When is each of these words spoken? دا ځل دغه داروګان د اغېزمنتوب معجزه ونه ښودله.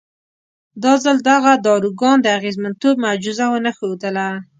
دا 0.83 0.93
ځل 1.03 1.17
دغه 1.31 1.51
داروګان 1.65 2.17
د 2.21 2.27
اغېزمنتوب 2.37 2.95
معجزه 3.03 3.45
ونه 3.49 3.71
ښودله. 3.77 4.27